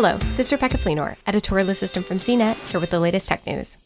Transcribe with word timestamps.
Hello, 0.00 0.16
this 0.36 0.46
is 0.46 0.52
Rebecca 0.52 0.78
Fleenor, 0.78 1.16
editorial 1.26 1.70
assistant 1.70 2.06
from 2.06 2.18
CNET, 2.18 2.54
here 2.70 2.78
with 2.78 2.90
the 2.90 3.00
latest 3.00 3.26
tech 3.26 3.44
news. 3.44 3.78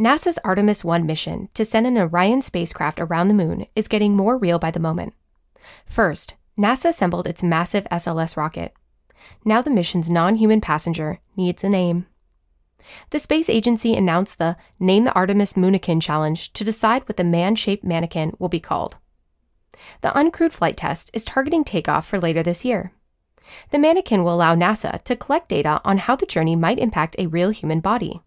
NASA's 0.00 0.38
Artemis 0.42 0.82
1 0.82 1.04
mission 1.04 1.50
to 1.52 1.66
send 1.66 1.86
an 1.86 1.98
Orion 1.98 2.40
spacecraft 2.40 2.98
around 2.98 3.28
the 3.28 3.34
moon 3.34 3.66
is 3.76 3.86
getting 3.86 4.16
more 4.16 4.38
real 4.38 4.58
by 4.58 4.70
the 4.70 4.80
moment. 4.80 5.12
First, 5.84 6.36
NASA 6.58 6.86
assembled 6.86 7.26
its 7.26 7.42
massive 7.42 7.84
SLS 7.92 8.38
rocket. 8.38 8.72
Now 9.44 9.60
the 9.60 9.70
mission's 9.70 10.08
non 10.08 10.36
human 10.36 10.62
passenger 10.62 11.18
needs 11.36 11.62
a 11.62 11.68
name. 11.68 12.06
The 13.10 13.18
space 13.18 13.50
agency 13.50 13.94
announced 13.94 14.38
the 14.38 14.56
Name 14.80 15.04
the 15.04 15.12
Artemis 15.12 15.52
Moonikin 15.52 16.00
challenge 16.00 16.54
to 16.54 16.64
decide 16.64 17.06
what 17.06 17.18
the 17.18 17.22
man 17.22 17.54
shaped 17.54 17.84
mannequin 17.84 18.32
will 18.38 18.48
be 18.48 18.60
called. 18.60 18.96
The 20.00 20.08
uncrewed 20.08 20.54
flight 20.54 20.78
test 20.78 21.10
is 21.12 21.22
targeting 21.22 21.64
takeoff 21.64 22.06
for 22.06 22.18
later 22.18 22.42
this 22.42 22.64
year. 22.64 22.94
The 23.70 23.78
mannequin 23.78 24.24
will 24.24 24.34
allow 24.34 24.54
NASA 24.54 25.02
to 25.02 25.16
collect 25.16 25.48
data 25.48 25.80
on 25.84 25.98
how 25.98 26.16
the 26.16 26.26
journey 26.26 26.56
might 26.56 26.78
impact 26.78 27.16
a 27.18 27.26
real 27.26 27.50
human 27.50 27.80
body. 27.80 28.22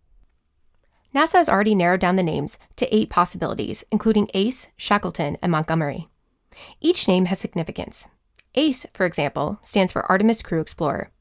NASA 1.16 1.34
has 1.34 1.50
already 1.50 1.74
narrowed 1.74 2.00
down 2.00 2.16
the 2.16 2.24
names 2.24 2.60
to 2.76 2.96
eight 2.96 3.10
possibilities, 3.10 3.84
including 3.92 4.30
Ace, 4.34 4.70
Shackleton, 4.78 5.38
and 5.42 5.52
Montgomery. 5.52 6.10
Each 6.82 7.08
name 7.08 7.26
has 7.26 7.40
significance. 7.40 8.08
ACE, 8.56 8.86
for 8.94 9.06
example, 9.06 9.60
stands 9.62 9.92
for 9.92 10.06
Artemis 10.12 10.42
Crew 10.42 10.60
Explorer. 10.60 11.12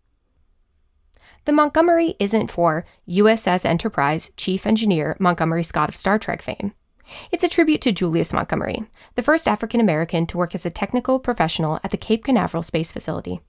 The 1.45 1.53
Montgomery 1.53 2.17
isn't 2.19 2.51
for 2.51 2.85
USS 3.09 3.65
Enterprise 3.65 4.33
Chief 4.37 4.67
Engineer 4.67 5.17
Montgomery 5.21 5.63
Scott 5.63 5.89
of 5.89 5.97
Star 5.97 6.19
Trek 6.19 6.43
fame. 6.43 6.73
It's 7.31 7.45
a 7.45 7.49
tribute 7.49 7.81
to 7.83 7.93
Julius 7.93 8.33
Montgomery, 8.33 8.85
the 9.15 9.23
first 9.23 9.47
African 9.47 9.81
American 9.81 10.27
to 10.27 10.37
work 10.37 10.55
as 10.55 10.67
a 10.67 10.71
technical 10.71 11.21
professional 11.21 11.79
at 11.85 11.93
the 11.93 11.97
Cape 11.97 12.25
Canaveral 12.25 12.65
Space 12.65 12.91
Facility. 12.91 13.41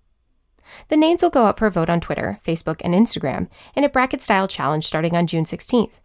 The 0.90 0.98
names 0.98 1.22
will 1.22 1.30
go 1.30 1.46
up 1.46 1.60
for 1.60 1.68
a 1.68 1.72
vote 1.72 1.90
on 1.90 2.02
Twitter, 2.02 2.40
Facebook, 2.46 2.82
and 2.84 2.94
Instagram 2.94 3.48
in 3.76 3.84
a 3.84 3.90
bracket 3.90 4.22
style 4.22 4.48
challenge 4.48 4.86
starting 4.86 5.16
on 5.16 5.28
June 5.28 5.44
16th. 5.44 6.00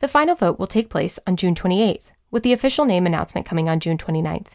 The 0.00 0.08
final 0.08 0.34
vote 0.34 0.58
will 0.58 0.66
take 0.66 0.90
place 0.90 1.18
on 1.26 1.36
June 1.36 1.54
28th, 1.54 2.12
with 2.30 2.42
the 2.42 2.52
official 2.52 2.84
name 2.84 3.06
announcement 3.06 3.46
coming 3.46 3.68
on 3.68 3.80
June 3.80 3.98
29th. 3.98 4.48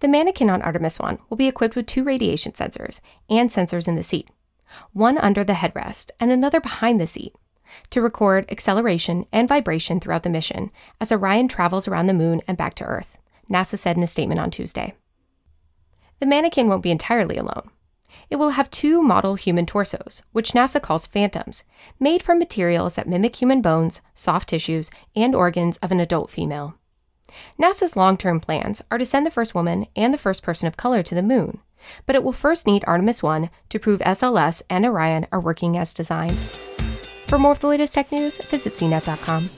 The 0.00 0.08
mannequin 0.08 0.50
on 0.50 0.62
Artemis 0.62 0.98
1 0.98 1.18
will 1.28 1.36
be 1.36 1.48
equipped 1.48 1.76
with 1.76 1.86
two 1.86 2.04
radiation 2.04 2.52
sensors 2.52 3.00
and 3.30 3.48
sensors 3.50 3.88
in 3.88 3.96
the 3.96 4.02
seat, 4.02 4.28
one 4.92 5.18
under 5.18 5.44
the 5.44 5.54
headrest 5.54 6.10
and 6.20 6.30
another 6.30 6.60
behind 6.60 7.00
the 7.00 7.06
seat, 7.06 7.34
to 7.90 8.02
record 8.02 8.50
acceleration 8.50 9.24
and 9.32 9.48
vibration 9.48 10.00
throughout 10.00 10.22
the 10.22 10.30
mission 10.30 10.70
as 11.00 11.12
Orion 11.12 11.48
travels 11.48 11.88
around 11.88 12.06
the 12.06 12.14
moon 12.14 12.42
and 12.46 12.58
back 12.58 12.74
to 12.74 12.84
Earth, 12.84 13.18
NASA 13.50 13.78
said 13.78 13.96
in 13.96 14.02
a 14.02 14.06
statement 14.06 14.40
on 14.40 14.50
Tuesday. 14.50 14.94
The 16.20 16.26
mannequin 16.26 16.68
won't 16.68 16.82
be 16.82 16.90
entirely 16.90 17.36
alone. 17.36 17.70
It 18.30 18.36
will 18.36 18.50
have 18.50 18.70
two 18.70 19.02
model 19.02 19.34
human 19.34 19.66
torsos, 19.66 20.22
which 20.32 20.52
NASA 20.52 20.80
calls 20.80 21.06
phantoms, 21.06 21.64
made 21.98 22.22
from 22.22 22.38
materials 22.38 22.94
that 22.94 23.08
mimic 23.08 23.36
human 23.36 23.62
bones, 23.62 24.02
soft 24.14 24.48
tissues, 24.48 24.90
and 25.14 25.34
organs 25.34 25.76
of 25.78 25.92
an 25.92 26.00
adult 26.00 26.30
female. 26.30 26.74
NASA's 27.58 27.96
long 27.96 28.16
term 28.16 28.40
plans 28.40 28.82
are 28.90 28.98
to 28.98 29.06
send 29.06 29.26
the 29.26 29.30
first 29.30 29.54
woman 29.54 29.86
and 29.96 30.12
the 30.12 30.18
first 30.18 30.42
person 30.42 30.66
of 30.66 30.76
color 30.76 31.02
to 31.02 31.14
the 31.14 31.22
moon, 31.22 31.60
but 32.06 32.16
it 32.16 32.22
will 32.22 32.32
first 32.32 32.66
need 32.66 32.84
Artemis 32.86 33.22
1 33.22 33.50
to 33.68 33.78
prove 33.78 34.00
SLS 34.00 34.62
and 34.70 34.84
Orion 34.84 35.26
are 35.32 35.40
working 35.40 35.76
as 35.76 35.94
designed. 35.94 36.40
For 37.28 37.38
more 37.38 37.52
of 37.52 37.60
the 37.60 37.68
latest 37.68 37.94
tech 37.94 38.12
news, 38.12 38.38
visit 38.38 38.74
cnet.com. 38.74 39.50